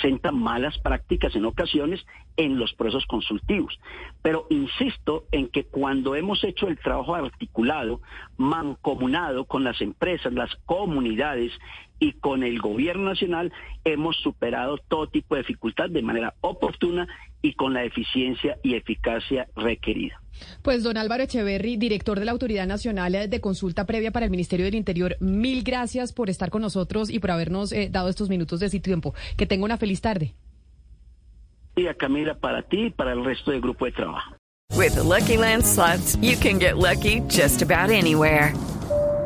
presenta 0.00 0.30
malas 0.30 0.78
prácticas 0.78 1.34
en 1.34 1.44
ocasiones 1.44 2.04
en 2.36 2.58
los 2.58 2.72
procesos 2.74 3.04
consultivos. 3.06 3.78
Pero 4.22 4.46
insisto 4.48 5.24
en 5.32 5.48
que 5.48 5.64
cuando 5.64 6.14
hemos 6.14 6.44
hecho 6.44 6.68
el 6.68 6.78
trabajo 6.78 7.16
articulado, 7.16 8.00
mancomunado 8.36 9.44
con 9.46 9.64
las 9.64 9.80
empresas, 9.80 10.32
las 10.32 10.54
comunidades 10.66 11.52
y 11.98 12.12
con 12.12 12.44
el 12.44 12.60
gobierno 12.60 13.08
nacional, 13.08 13.52
hemos 13.84 14.16
superado 14.18 14.78
todo 14.88 15.08
tipo 15.08 15.34
de 15.34 15.42
dificultad 15.42 15.90
de 15.90 16.02
manera 16.02 16.34
oportuna 16.42 17.08
y 17.42 17.54
con 17.54 17.74
la 17.74 17.84
eficiencia 17.84 18.58
y 18.62 18.74
eficacia 18.74 19.48
requerida. 19.56 20.20
Pues 20.62 20.82
don 20.82 20.96
Álvaro 20.96 21.24
Echeverry, 21.24 21.76
director 21.76 22.18
de 22.18 22.24
la 22.24 22.32
Autoridad 22.32 22.66
Nacional 22.66 23.28
de 23.28 23.40
Consulta 23.40 23.86
Previa 23.86 24.10
para 24.10 24.26
el 24.26 24.30
Ministerio 24.30 24.66
del 24.66 24.74
Interior, 24.74 25.16
mil 25.20 25.62
gracias 25.62 26.12
por 26.12 26.30
estar 26.30 26.50
con 26.50 26.62
nosotros 26.62 27.10
y 27.10 27.18
por 27.18 27.30
habernos 27.30 27.72
eh, 27.72 27.88
dado 27.90 28.08
estos 28.08 28.28
minutos 28.28 28.60
de 28.60 28.68
su 28.68 28.80
tiempo. 28.80 29.14
Que 29.36 29.46
tenga 29.46 29.64
una 29.64 29.78
feliz 29.78 30.00
tarde. 30.00 30.34
Y 31.76 31.86
a 31.86 31.94
Camila, 31.94 32.34
para 32.34 32.62
ti 32.62 32.86
y 32.86 32.90
para 32.90 33.12
el 33.12 33.24
resto 33.24 33.50
del 33.50 33.60
grupo 33.60 33.84
de 33.84 33.92
trabajo. 33.92 34.36
With 34.76 34.94
the 34.94 35.02
Lucky 35.02 35.36
Land 35.36 35.64
slots, 35.64 36.16
you 36.20 36.36
can 36.36 36.58
get 36.58 36.76
lucky 36.76 37.20
just 37.28 37.62
about 37.62 37.90
anywhere. 37.90 38.52